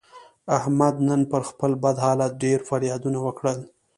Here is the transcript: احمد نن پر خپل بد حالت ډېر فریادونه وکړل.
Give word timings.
احمد 0.57 0.95
نن 1.07 1.21
پر 1.31 1.41
خپل 1.49 1.71
بد 1.83 1.97
حالت 2.05 2.31
ډېر 2.43 2.59
فریادونه 2.69 3.19
وکړل. 3.23 3.59